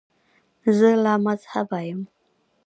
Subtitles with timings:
[0.77, 2.01] زه لامذهبه یم.